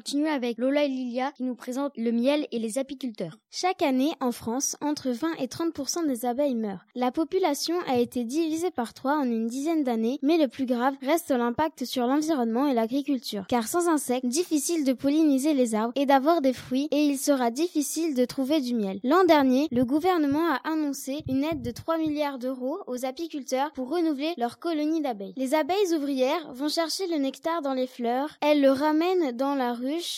Continuons 0.00 0.32
avec 0.32 0.56
Lola 0.56 0.84
et 0.84 0.88
Lilia 0.88 1.30
qui 1.32 1.42
nous 1.42 1.54
présentent 1.54 1.92
le 1.98 2.10
miel 2.10 2.46
et 2.52 2.58
les 2.58 2.78
apiculteurs. 2.78 3.36
Chaque 3.50 3.82
année, 3.82 4.12
en 4.20 4.32
France, 4.32 4.74
entre 4.80 5.10
20 5.10 5.34
et 5.40 5.46
30 5.46 6.06
des 6.06 6.24
abeilles 6.24 6.54
meurent. 6.54 6.86
La 6.94 7.10
population 7.10 7.74
a 7.86 7.98
été 7.98 8.24
divisée 8.24 8.70
par 8.70 8.94
trois 8.94 9.18
en 9.18 9.24
une 9.24 9.46
dizaine 9.46 9.84
d'années, 9.84 10.18
mais 10.22 10.38
le 10.38 10.48
plus 10.48 10.64
grave 10.64 10.94
reste 11.02 11.32
l'impact 11.32 11.84
sur 11.84 12.06
l'environnement 12.06 12.66
et 12.66 12.72
l'agriculture. 12.72 13.44
Car 13.46 13.68
sans 13.68 13.88
insectes, 13.88 14.24
difficile 14.24 14.84
de 14.84 14.94
polliniser 14.94 15.52
les 15.52 15.74
arbres 15.74 15.92
et 15.96 16.06
d'avoir 16.06 16.40
des 16.40 16.54
fruits, 16.54 16.88
et 16.92 17.04
il 17.04 17.18
sera 17.18 17.50
difficile 17.50 18.14
de 18.14 18.24
trouver 18.24 18.62
du 18.62 18.74
miel. 18.74 19.00
L'an 19.04 19.24
dernier, 19.24 19.68
le 19.70 19.84
gouvernement 19.84 20.50
a 20.50 20.66
annoncé 20.66 21.24
une 21.28 21.44
aide 21.44 21.60
de 21.60 21.72
3 21.72 21.98
milliards 21.98 22.38
d'euros 22.38 22.78
aux 22.86 23.04
apiculteurs 23.04 23.70
pour 23.72 23.90
renouveler 23.90 24.32
leur 24.38 24.60
colonie 24.60 25.02
d'abeilles. 25.02 25.34
Les 25.36 25.52
abeilles 25.52 25.94
ouvrières 25.94 26.54
vont 26.54 26.70
chercher 26.70 27.06
le 27.08 27.18
nectar 27.18 27.60
dans 27.60 27.74
les 27.74 27.86
fleurs, 27.86 28.30
elles 28.40 28.62
le 28.62 28.70
ramènent 28.70 29.36
dans 29.36 29.54
la 29.54 29.74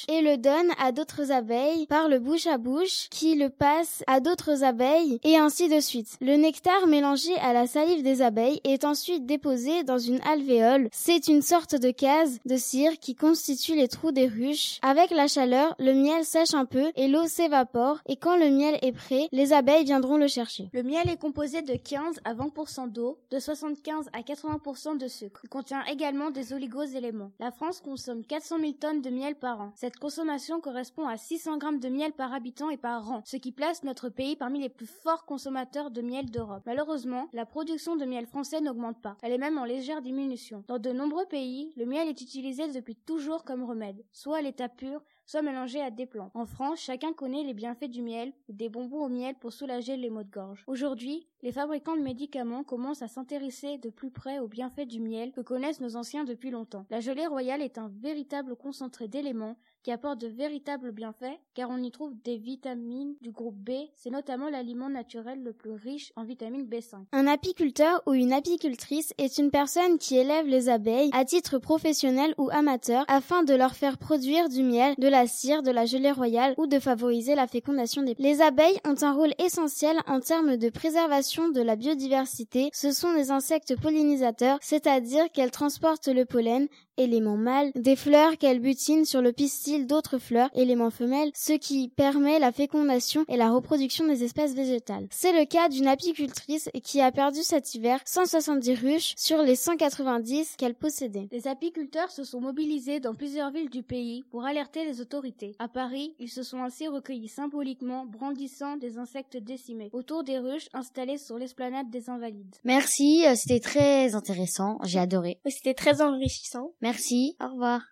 et 0.09 0.21
le 0.23 0.37
donnent 0.37 0.73
à 0.79 0.93
d'autres 0.93 1.33
abeilles 1.33 1.87
par 1.87 2.09
le 2.09 2.19
bouche 2.19 2.47
à 2.47 2.59
bouche 2.59 3.09
qui 3.11 3.35
le 3.35 3.49
passe 3.49 4.03
à 4.07 4.21
d'autres 4.21 4.65
abeilles 4.65 5.19
et 5.25 5.37
ainsi 5.37 5.69
de 5.69 5.81
suite. 5.81 6.17
Le 6.21 6.37
nectar 6.37 6.87
mélangé 6.87 7.35
à 7.37 7.53
la 7.53 7.67
salive 7.67 8.03
des 8.03 8.23
abeilles 8.23 8.61
est 8.65 8.85
ensuite 8.85 9.27
déposé 9.27 9.83
dans 9.85 9.99
une 9.99 10.21
alvéole. 10.23 10.89
C'est 10.93 11.29
une 11.29 11.43
sorte 11.43 11.75
de 11.75 11.91
case 11.91 12.39
de 12.45 12.57
cire 12.57 12.99
qui 12.99 13.15
constitue 13.15 13.75
les 13.75 13.89
trous 13.89 14.13
des 14.13 14.27
ruches. 14.27 14.79
Avec 14.83 15.11
la 15.11 15.29
chaleur, 15.29 15.75
le 15.79 15.95
miel 15.95 16.25
sèche 16.25 16.55
un 16.55 16.65
peu 16.65 16.91
et 16.97 17.09
l'eau 17.09 17.27
s'évapore 17.27 18.01
et 18.07 18.17
quand 18.17 18.37
le 18.37 18.51
miel 18.51 18.79
est 18.83 18.93
prêt, 18.93 19.29
les 19.33 19.53
abeilles 19.53 19.85
viendront 19.85 20.17
le 20.17 20.29
chercher. 20.29 20.69
Le 20.73 20.83
miel 20.83 21.09
est 21.09 21.21
composé 21.21 21.63
de 21.63 21.75
15 21.75 22.21
à 22.25 22.35
20% 22.35 22.91
d'eau, 22.91 23.19
de 23.31 23.39
75 23.39 24.09
à 24.13 24.21
80% 24.21 24.99
de 24.99 25.09
sucre. 25.09 25.41
Il 25.45 25.49
contient 25.49 25.85
également 25.85 26.31
des 26.31 26.53
oligos-éléments. 26.53 27.31
La 27.39 27.51
France 27.51 27.81
consomme 27.81 28.25
400 28.25 28.59
000 28.61 28.73
tonnes 28.73 29.03
de 29.03 29.11
miel 29.11 29.35
par 29.35 29.61
an. 29.61 29.62
Cette 29.75 29.97
consommation 29.97 30.61
correspond 30.61 31.07
à 31.07 31.17
600 31.17 31.59
grammes 31.59 31.81
de 31.81 31.89
miel 31.89 32.13
par 32.13 32.33
habitant 32.33 32.71
et 32.71 32.77
par 32.77 33.11
an, 33.11 33.23
ce 33.25 33.37
qui 33.37 33.53
place 33.53 33.85
notre 33.85 34.09
pays 34.09 34.37
parmi 34.37 34.61
les 34.61 34.69
plus 34.69 34.87
forts 34.87 35.25
consommateurs 35.25 35.91
de 35.91 36.03
miel 36.03 36.31
d'Europe. 36.31 36.63
Malheureusement, 36.67 37.29
la 37.33 37.47
production 37.47 37.97
de 37.97 38.05
miel 38.05 38.27
français 38.27 38.61
n'augmente 38.61 39.01
pas. 39.01 39.17
Elle 39.23 39.33
est 39.33 39.39
même 39.39 39.59
en 39.59 39.65
légère 39.65 40.03
diminution. 40.03 40.65
Dans 40.69 40.79
de 40.79 40.91
nombreux 40.91 41.27
pays, 41.27 41.73
le 41.77 41.87
miel 41.87 42.09
est 42.09 42.21
utilisé 42.21 42.69
depuis 42.69 42.97
toujours 42.97 43.45
comme 43.45 43.65
remède, 43.65 44.05
soit 44.13 44.39
à 44.39 44.43
l'état 44.43 44.69
pur, 44.69 45.03
soit 45.33 45.41
mélangé 45.41 45.81
à 45.81 45.91
des 45.91 46.05
plantes. 46.05 46.31
En 46.35 46.45
France, 46.45 46.81
chacun 46.81 47.15
connaît 47.15 47.43
les 47.43 47.55
bienfaits 47.55 47.89
du 47.89 48.03
miel 48.03 48.35
ou 48.51 48.53
des 48.53 48.69
bonbons 48.69 49.07
au 49.07 49.09
miel 49.09 49.35
pour 49.35 49.51
soulager 49.51 49.97
les 49.97 50.11
maux 50.11 50.25
de 50.25 50.31
gorge. 50.31 50.63
Aujourd'hui, 50.67 51.27
les 51.43 51.53
fabricants 51.53 51.97
de 51.97 52.03
médicaments 52.03 52.65
commencent 52.65 53.01
à 53.01 53.09
s'intéresser 53.09 53.79
de 53.79 53.89
plus 53.89 54.11
près 54.11 54.41
aux 54.41 54.47
bienfaits 54.47 54.87
du 54.87 55.01
miel 55.01 55.33
que 55.33 55.41
connaissent 55.41 55.81
nos 55.81 55.97
anciens 55.97 56.25
depuis 56.25 56.51
longtemps. 56.51 56.85
La 56.91 57.01
gelée 57.01 57.27
royale 57.27 57.63
est 57.63 57.79
un 57.79 57.89
véritable 57.89 58.57
concentré 58.57 59.09
d'éléments 59.09 59.57
qui 59.83 59.91
apporte 59.91 60.21
de 60.21 60.29
véritables 60.29 60.93
bienfaits 60.93 61.39
car 61.55 61.71
on 61.71 61.83
y 61.83 61.91
trouve 61.91 62.15
des 62.25 62.37
vitamines 62.37 63.15
du 63.21 63.31
groupe 63.31 63.57
B, 63.57 63.71
c'est 63.95 64.11
notamment 64.11 64.49
l'aliment 64.49 64.89
naturel 64.89 65.43
le 65.43 65.53
plus 65.53 65.73
riche 65.73 66.13
en 66.17 66.25
vitamine 66.25 66.67
B5. 66.67 67.05
Un 67.13 67.27
apiculteur 67.27 68.03
ou 68.07 68.15
une 68.15 68.33
apicultrice 68.33 69.13
est 69.19 69.39
une 69.39 69.51
personne 69.51 69.99
qui 69.99 70.17
élève 70.17 70.47
les 70.47 70.69
abeilles 70.69 71.11
à 71.13 71.25
titre 71.25 71.59
professionnel 71.59 72.35
ou 72.39 72.49
amateur 72.51 73.05
afin 73.09 73.43
de 73.43 73.55
leur 73.55 73.75
faire 73.75 73.99
produire 73.99 74.49
du 74.49 74.63
miel, 74.63 74.95
de 74.99 75.09
la 75.09 75.27
cire, 75.27 75.63
de 75.63 75.71
la 75.71 75.85
gelée 75.85 76.13
royale 76.13 76.55
ou 76.57 76.67
de 76.67 76.79
favoriser 76.79 77.35
la 77.35 77.47
fécondation 77.47 78.03
des 78.03 78.15
Les 78.19 78.41
abeilles 78.41 78.79
ont 78.87 79.03
un 79.03 79.13
rôle 79.13 79.35
essentiel 79.39 79.97
en 80.07 80.21
termes 80.21 80.57
de 80.57 80.69
préservation 80.71 81.49
de 81.49 81.61
la 81.61 81.77
biodiversité. 81.77 82.71
Ce 82.73 82.93
sont 82.93 83.13
des 83.15 83.31
insectes 83.31 83.81
pollinisateurs, 83.81 84.59
c'est-à-dire 84.61 85.31
qu'elles 85.33 85.51
transportent 85.51 86.09
le 86.09 86.25
pollen, 86.25 86.69
élément 86.97 87.37
mâle, 87.37 87.73
des 87.75 87.97
fleurs 87.97 88.37
qu'elles 88.39 88.61
butinent 88.61 89.05
sur 89.05 89.23
le 89.23 89.33
pistil 89.33 89.87
d'autres 89.87 90.19
fleurs, 90.19 90.51
élément 90.55 90.91
femelle, 90.91 91.31
ce 91.35 91.53
qui 91.53 91.89
permet 91.89 92.39
la 92.39 92.53
fécondation 92.53 93.25
et 93.29 93.37
la 93.37 93.51
reproduction 93.51 94.07
des 94.07 94.25
espèces 94.25 94.55
végétales. 94.55 95.07
C'est 95.11 95.33
le 95.33 95.45
cas 95.45 95.69
d'une 95.69 95.87
apicultrice 95.87 96.71
qui 96.83 97.01
a 97.01 97.13
perdu 97.13 97.43
cet 97.43 97.75
hiver 97.75 98.01
170 98.05 98.75
ruches 98.75 99.15
sur 99.17 99.43
les 99.43 99.57
190 99.57 100.57
qu'elle 100.57 100.75
possédait. 100.75 101.29
Les 101.33 101.49
apiculteurs 101.49 102.11
se 102.11 102.25
sont 102.25 102.41
mobilisés 102.41 103.01
dans 103.01 103.15
plusieurs 103.15 103.51
villes 103.51 103.71
du 103.71 103.83
pays 103.83 104.25
pour 104.31 104.45
alerter 104.45 104.85
les 104.85 105.01
autorités. 105.01 105.55
À 105.59 105.69
Paris, 105.69 106.15
ils 106.19 106.31
se 106.31 106.43
sont 106.43 106.63
ainsi 106.63 106.89
recueillis 106.89 107.29
symboliquement, 107.29 108.07
brandissant 108.07 108.77
des 108.77 108.99
insectes 108.99 109.37
décimés, 109.37 109.91
autour 109.93 110.25
des 110.25 110.39
ruches 110.39 110.69
installées 110.73 111.19
sur 111.19 111.39
l'esplanade 111.39 111.91
des 111.91 112.11
Invalides. 112.11 112.57
Merci, 112.65 113.25
euh, 113.27 113.35
c'était 113.35 113.61
très 113.61 114.15
intéressant, 114.15 114.79
j'ai 114.85 114.99
adoré. 114.99 115.39
C'était 115.47 115.75
très 115.75 116.03
enrichissant. 116.03 116.73
Merci, 116.81 116.92
au 117.41 117.49
revoir. 117.49 117.89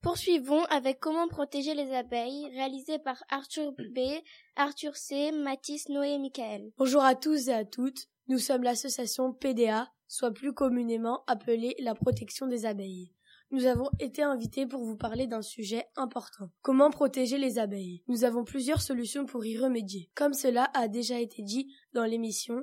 Poursuivons 0.00 0.64
avec 0.70 0.98
Comment 1.00 1.28
protéger 1.28 1.74
les 1.74 1.92
abeilles, 1.92 2.48
réalisé 2.54 2.98
par 2.98 3.22
Arthur 3.28 3.72
B, 3.72 3.98
Arthur 4.56 4.96
C, 4.96 5.30
Mathis, 5.32 5.90
Noé 5.90 6.12
et 6.12 6.18
Michael. 6.18 6.72
Bonjour 6.78 7.02
à 7.02 7.14
tous 7.14 7.48
et 7.48 7.52
à 7.52 7.64
toutes. 7.66 8.06
Nous 8.28 8.38
sommes 8.38 8.62
l'association 8.62 9.32
PDA, 9.34 9.92
soit 10.06 10.32
plus 10.32 10.54
communément 10.54 11.22
appelée 11.26 11.74
la 11.80 11.94
protection 11.94 12.46
des 12.46 12.64
abeilles. 12.64 13.12
Nous 13.50 13.64
avons 13.64 13.88
été 13.98 14.22
invités 14.22 14.66
pour 14.66 14.84
vous 14.84 14.96
parler 14.96 15.26
d'un 15.26 15.40
sujet 15.40 15.86
important. 15.96 16.50
Comment 16.60 16.90
protéger 16.90 17.38
les 17.38 17.58
abeilles? 17.58 18.02
Nous 18.06 18.24
avons 18.24 18.44
plusieurs 18.44 18.82
solutions 18.82 19.24
pour 19.24 19.46
y 19.46 19.56
remédier. 19.56 20.10
Comme 20.14 20.34
cela 20.34 20.70
a 20.74 20.86
déjà 20.86 21.18
été 21.18 21.42
dit 21.42 21.74
dans 21.94 22.04
l'émission, 22.04 22.62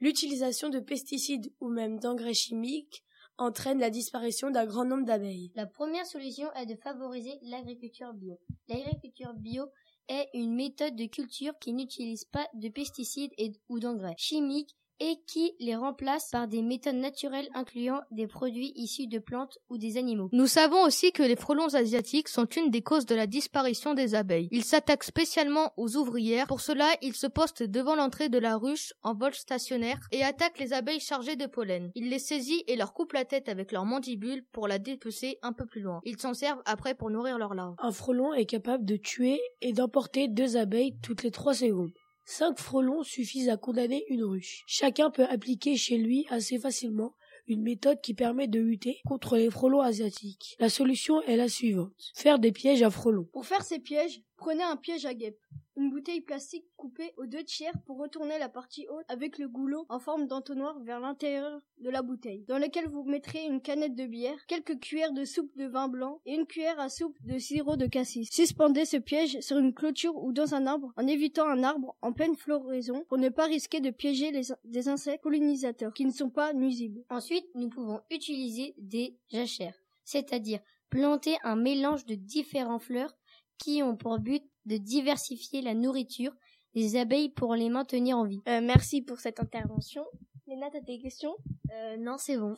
l'utilisation 0.00 0.70
de 0.70 0.80
pesticides 0.80 1.52
ou 1.60 1.68
même 1.68 2.00
d'engrais 2.00 2.34
chimiques 2.34 3.04
entraîne 3.38 3.78
la 3.78 3.90
disparition 3.90 4.50
d'un 4.50 4.66
grand 4.66 4.84
nombre 4.84 5.04
d'abeilles. 5.04 5.52
La 5.54 5.66
première 5.66 6.06
solution 6.06 6.52
est 6.54 6.66
de 6.66 6.74
favoriser 6.76 7.38
l'agriculture 7.42 8.12
bio. 8.12 8.36
L'agriculture 8.68 9.34
bio 9.34 9.66
est 10.08 10.28
une 10.34 10.54
méthode 10.54 10.96
de 10.96 11.06
culture 11.06 11.56
qui 11.60 11.72
n'utilise 11.72 12.24
pas 12.24 12.48
de 12.54 12.68
pesticides 12.68 13.32
ou 13.68 13.78
d'engrais 13.78 14.14
chimiques 14.18 14.76
et 15.00 15.16
qui 15.26 15.52
les 15.60 15.76
remplace 15.76 16.30
par 16.30 16.48
des 16.48 16.62
méthodes 16.62 16.94
naturelles 16.94 17.48
incluant 17.54 18.00
des 18.10 18.26
produits 18.26 18.72
issus 18.76 19.06
de 19.06 19.18
plantes 19.18 19.58
ou 19.68 19.78
des 19.78 19.96
animaux. 19.96 20.28
Nous 20.32 20.46
savons 20.46 20.82
aussi 20.82 21.12
que 21.12 21.22
les 21.22 21.36
frelons 21.36 21.74
asiatiques 21.74 22.28
sont 22.28 22.46
une 22.46 22.70
des 22.70 22.82
causes 22.82 23.06
de 23.06 23.14
la 23.14 23.26
disparition 23.26 23.94
des 23.94 24.14
abeilles. 24.14 24.48
Ils 24.50 24.64
s'attaquent 24.64 25.04
spécialement 25.04 25.72
aux 25.76 25.96
ouvrières. 25.96 26.46
Pour 26.46 26.60
cela, 26.60 26.88
ils 27.02 27.14
se 27.14 27.26
postent 27.26 27.62
devant 27.62 27.96
l'entrée 27.96 28.28
de 28.28 28.38
la 28.38 28.56
ruche 28.56 28.92
en 29.02 29.14
vol 29.14 29.34
stationnaire 29.34 29.98
et 30.12 30.22
attaquent 30.22 30.58
les 30.58 30.72
abeilles 30.72 31.00
chargées 31.00 31.36
de 31.36 31.46
pollen. 31.46 31.90
Ils 31.94 32.08
les 32.08 32.18
saisissent 32.18 32.64
et 32.66 32.76
leur 32.76 32.92
coupent 32.92 33.12
la 33.12 33.24
tête 33.24 33.48
avec 33.48 33.72
leurs 33.72 33.84
mandibules 33.84 34.44
pour 34.52 34.68
la 34.68 34.78
dépecer 34.78 35.38
un 35.42 35.52
peu 35.52 35.66
plus 35.66 35.80
loin. 35.80 36.00
Ils 36.04 36.20
s'en 36.20 36.34
servent 36.34 36.62
après 36.64 36.94
pour 36.94 37.10
nourrir 37.10 37.38
leurs 37.38 37.54
larves. 37.54 37.74
Un 37.78 37.92
frelon 37.92 38.32
est 38.32 38.46
capable 38.46 38.84
de 38.84 38.96
tuer 38.96 39.40
et 39.60 39.72
d'emporter 39.72 40.28
deux 40.28 40.56
abeilles 40.56 40.96
toutes 41.02 41.22
les 41.22 41.30
trois 41.30 41.54
secondes. 41.54 41.92
Cinq 42.24 42.58
frelons 42.58 43.02
suffisent 43.02 43.50
à 43.50 43.56
condamner 43.56 44.04
une 44.08 44.24
ruche. 44.24 44.64
Chacun 44.66 45.10
peut 45.10 45.26
appliquer 45.26 45.76
chez 45.76 45.98
lui 45.98 46.26
assez 46.30 46.58
facilement 46.58 47.14
une 47.46 47.62
méthode 47.62 48.00
qui 48.00 48.14
permet 48.14 48.48
de 48.48 48.60
lutter 48.60 49.00
contre 49.06 49.36
les 49.36 49.50
frelons 49.50 49.80
asiatiques. 49.80 50.56
La 50.58 50.70
solution 50.70 51.20
est 51.22 51.36
la 51.36 51.48
suivante. 51.48 52.12
Faire 52.14 52.38
des 52.38 52.52
pièges 52.52 52.82
à 52.82 52.90
frelons. 52.90 53.28
Pour 53.32 53.44
faire 53.44 53.62
ces 53.62 53.78
pièges, 53.78 54.22
prenez 54.44 54.62
un 54.62 54.76
piège 54.76 55.06
à 55.06 55.14
guêpe. 55.14 55.40
Une 55.74 55.88
bouteille 55.88 56.20
plastique 56.20 56.66
coupée 56.76 57.14
aux 57.16 57.24
deux 57.24 57.44
tiers 57.44 57.72
pour 57.86 57.96
retourner 57.96 58.38
la 58.38 58.50
partie 58.50 58.86
haute 58.88 59.06
avec 59.08 59.38
le 59.38 59.48
goulot 59.48 59.86
en 59.88 59.98
forme 59.98 60.26
d'entonnoir 60.26 60.78
vers 60.80 61.00
l'intérieur 61.00 61.62
de 61.78 61.88
la 61.88 62.02
bouteille, 62.02 62.44
dans 62.46 62.58
lequel 62.58 62.86
vous 62.86 63.04
mettrez 63.04 63.42
une 63.46 63.62
canette 63.62 63.94
de 63.94 64.04
bière, 64.04 64.36
quelques 64.46 64.78
cuillères 64.80 65.14
de 65.14 65.24
soupe 65.24 65.56
de 65.56 65.64
vin 65.64 65.88
blanc 65.88 66.20
et 66.26 66.34
une 66.34 66.44
cuillère 66.44 66.78
à 66.78 66.90
soupe 66.90 67.16
de 67.22 67.38
sirop 67.38 67.76
de 67.76 67.86
cassis. 67.86 68.28
Suspendez 68.30 68.84
ce 68.84 68.98
piège 68.98 69.40
sur 69.40 69.56
une 69.56 69.72
clôture 69.72 70.22
ou 70.22 70.34
dans 70.34 70.54
un 70.54 70.66
arbre 70.66 70.92
en 70.98 71.06
évitant 71.06 71.48
un 71.48 71.62
arbre 71.62 71.96
en 72.02 72.12
pleine 72.12 72.36
floraison 72.36 73.02
pour 73.08 73.16
ne 73.16 73.30
pas 73.30 73.46
risquer 73.46 73.80
de 73.80 73.90
piéger 73.90 74.30
des 74.64 74.88
insectes 74.90 75.22
pollinisateurs 75.22 75.94
qui 75.94 76.04
ne 76.04 76.12
sont 76.12 76.30
pas 76.30 76.52
nuisibles. 76.52 77.02
Ensuite, 77.08 77.46
nous 77.54 77.70
pouvons 77.70 78.02
utiliser 78.10 78.74
des 78.76 79.16
jachères, 79.30 79.80
c'est-à-dire 80.04 80.60
planter 80.90 81.38
un 81.42 81.56
mélange 81.56 82.04
de 82.04 82.14
différents 82.14 82.78
fleurs 82.78 83.16
qui 83.58 83.82
ont 83.82 83.96
pour 83.96 84.18
but 84.18 84.42
de 84.66 84.76
diversifier 84.76 85.62
la 85.62 85.74
nourriture 85.74 86.32
des 86.74 86.96
abeilles 86.96 87.28
pour 87.28 87.54
les 87.54 87.68
maintenir 87.68 88.18
en 88.18 88.24
vie. 88.24 88.42
Euh, 88.48 88.60
merci 88.62 89.02
pour 89.02 89.18
cette 89.18 89.40
intervention. 89.40 90.04
Léna, 90.46 90.66
t'as 90.72 90.80
des 90.80 90.98
questions? 90.98 91.34
Euh, 91.72 91.96
Non, 91.98 92.16
c'est 92.18 92.36
bon. 92.36 92.54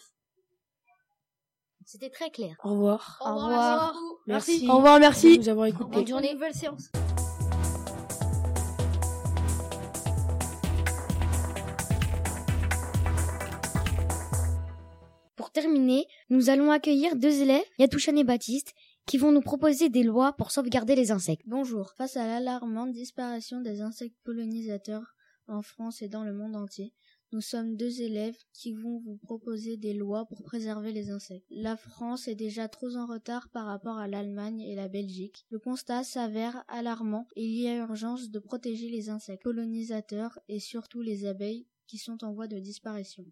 C'était 1.85 2.11
très 2.11 2.31
clair. 2.31 2.57
Au 2.65 2.71
revoir. 2.71 3.23
Au 3.25 3.35
revoir. 3.37 3.95
Merci. 4.27 4.67
Au 4.69 4.77
revoir, 4.77 4.99
merci. 4.99 5.39
nous 5.39 5.49
avoir 5.49 5.67
écoutés. 5.67 5.91
Bonne 5.93 6.07
journée. 6.07 6.33
Nouvelle 6.35 6.55
séance. 6.55 6.91
Pour 15.37 15.51
terminer, 15.51 16.07
nous 16.31 16.49
allons 16.51 16.71
accueillir 16.71 17.15
deux 17.17 17.43
élèves, 17.43 17.65
Yatouchan 17.79 18.17
et 18.17 18.25
Baptiste, 18.25 18.73
qui 19.07 19.19
vont 19.19 19.31
nous 19.31 19.41
proposer 19.41 19.89
des 19.89 20.03
lois 20.03 20.33
pour 20.33 20.51
sauvegarder 20.51 20.97
les 20.97 21.13
insectes. 21.13 21.45
Bonjour. 21.47 21.93
Face 21.97 22.17
à 22.17 22.27
l'alarmante 22.27 22.93
disparition 22.93 23.61
des 23.61 23.81
insectes 23.81 24.19
pollinisateurs 24.25 25.15
en 25.47 25.63
France 25.63 26.03
et 26.03 26.09
dans 26.09 26.25
le 26.25 26.33
monde 26.33 26.57
entier, 26.57 26.93
nous 27.33 27.41
sommes 27.41 27.77
deux 27.77 28.03
élèves 28.03 28.37
qui 28.53 28.73
vont 28.73 28.99
vous 28.99 29.17
proposer 29.17 29.77
des 29.77 29.95
lois 29.95 30.27
pour 30.27 30.43
préserver 30.43 30.93
les 30.93 31.11
insectes. 31.11 31.47
La 31.51 31.77
France 31.77 32.27
est 32.27 32.35
déjà 32.35 32.69
trop 32.69 32.97
en 32.97 33.07
retard 33.07 33.49
par 33.51 33.67
rapport 33.67 33.99
à 33.99 34.09
l'Allemagne 34.09 34.61
et 34.61 34.75
la 34.75 34.89
Belgique. 34.89 35.45
Le 35.51 35.61
constat 35.61 36.03
s'avère 36.03 36.65
alarmant 36.67 37.29
et 37.37 37.45
il 37.45 37.61
y 37.61 37.69
a 37.69 37.77
urgence 37.77 38.31
de 38.31 38.39
protéger 38.41 38.89
les 38.89 39.09
insectes 39.09 39.45
pollinisateurs 39.45 40.39
et 40.49 40.59
surtout 40.59 41.03
les 41.03 41.27
abeilles 41.27 41.67
qui 41.87 41.99
sont 41.99 42.25
en 42.25 42.33
voie 42.33 42.49
de 42.49 42.59
disparition. 42.59 43.25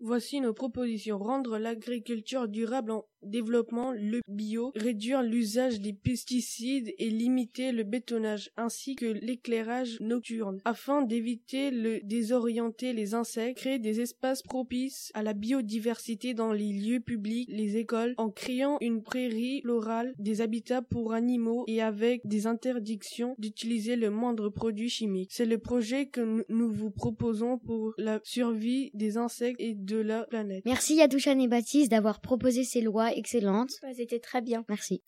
Voici 0.00 0.40
nos 0.40 0.54
propositions. 0.54 1.18
Rendre 1.18 1.58
l'agriculture 1.58 2.46
durable 2.46 2.92
en 2.92 3.04
développement 3.22 3.92
le 3.92 4.20
bio, 4.28 4.72
réduire 4.74 5.22
l'usage 5.22 5.80
des 5.80 5.92
pesticides 5.92 6.92
et 6.98 7.10
limiter 7.10 7.72
le 7.72 7.84
bétonnage 7.84 8.50
ainsi 8.56 8.96
que 8.96 9.06
l'éclairage 9.06 9.98
nocturne 10.00 10.60
afin 10.64 11.02
d'éviter 11.02 11.70
le 11.70 12.00
désorienter 12.02 12.92
les 12.92 13.14
insectes, 13.14 13.58
créer 13.58 13.78
des 13.78 14.00
espaces 14.00 14.42
propices 14.42 15.10
à 15.14 15.22
la 15.22 15.32
biodiversité 15.32 16.34
dans 16.34 16.52
les 16.52 16.72
lieux 16.72 17.00
publics, 17.00 17.48
les 17.50 17.76
écoles 17.76 18.14
en 18.16 18.30
créant 18.30 18.78
une 18.80 19.02
prairie 19.02 19.60
florale, 19.62 20.14
des 20.18 20.40
habitats 20.40 20.82
pour 20.82 21.12
animaux 21.12 21.64
et 21.66 21.82
avec 21.82 22.20
des 22.26 22.46
interdictions 22.46 23.34
d'utiliser 23.38 23.96
le 23.96 24.10
moindre 24.10 24.48
produit 24.48 24.88
chimique. 24.88 25.30
C'est 25.32 25.46
le 25.46 25.58
projet 25.58 26.06
que 26.06 26.44
nous 26.48 26.70
vous 26.70 26.90
proposons 26.90 27.58
pour 27.58 27.94
la 27.98 28.20
survie 28.22 28.90
des 28.94 29.16
insectes 29.16 29.60
et 29.60 29.74
de 29.74 29.96
la 29.96 30.24
planète. 30.24 30.64
Merci 30.64 30.96
Yadouchan 30.96 31.38
et 31.38 31.48
Baptiste 31.48 31.90
d'avoir 31.90 32.20
proposé 32.20 32.64
ces 32.64 32.80
lois 32.80 33.07
excellentes. 33.14 33.72
C'était 33.94 34.20
très 34.20 34.40
bien. 34.40 34.64
Merci. 34.68 35.02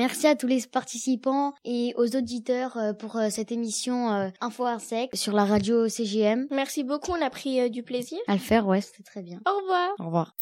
Merci 0.00 0.26
à 0.26 0.34
tous 0.34 0.46
les 0.46 0.62
participants 0.62 1.52
et 1.62 1.92
aux 1.96 2.16
auditeurs 2.16 2.78
euh, 2.78 2.92
pour 2.94 3.16
euh, 3.16 3.28
cette 3.28 3.52
émission 3.52 4.10
euh, 4.10 4.30
Info 4.40 4.64
Insect 4.64 5.14
sur 5.14 5.34
la 5.34 5.44
radio 5.44 5.88
CGM. 5.88 6.46
Merci 6.50 6.84
beaucoup, 6.84 7.12
on 7.12 7.22
a 7.22 7.28
pris 7.28 7.68
du 7.70 7.82
plaisir. 7.82 8.18
À 8.26 8.32
le 8.32 8.38
faire, 8.38 8.66
ouais, 8.66 8.80
c'était 8.80 9.02
très 9.02 9.20
bien. 9.20 9.40
Au 9.46 9.60
revoir. 9.60 9.90
Au 9.98 10.04
revoir. 10.06 10.34